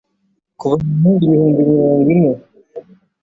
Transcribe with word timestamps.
ku 0.57 0.65
bantu 0.71 1.09
ibihumbi 1.25 1.61
mirongo 1.69 1.99
ine 2.15 2.31